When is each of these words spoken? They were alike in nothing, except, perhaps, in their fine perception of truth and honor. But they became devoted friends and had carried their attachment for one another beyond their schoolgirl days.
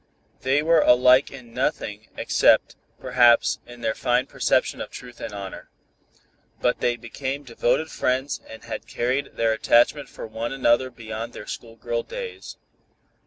They 0.39 0.63
were 0.63 0.81
alike 0.81 1.29
in 1.29 1.53
nothing, 1.53 2.07
except, 2.17 2.75
perhaps, 2.99 3.59
in 3.67 3.81
their 3.81 3.93
fine 3.93 4.25
perception 4.25 4.81
of 4.81 4.89
truth 4.89 5.19
and 5.19 5.31
honor. 5.31 5.69
But 6.59 6.79
they 6.79 6.95
became 6.95 7.43
devoted 7.43 7.91
friends 7.91 8.41
and 8.49 8.63
had 8.63 8.87
carried 8.87 9.35
their 9.35 9.53
attachment 9.53 10.09
for 10.09 10.25
one 10.25 10.53
another 10.53 10.89
beyond 10.89 11.33
their 11.33 11.45
schoolgirl 11.45 12.01
days. 12.07 12.57